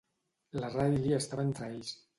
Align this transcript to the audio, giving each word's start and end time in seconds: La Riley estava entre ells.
La 0.63 0.71
Riley 0.77 1.15
estava 1.19 1.47
entre 1.51 1.73
ells. 1.75 1.99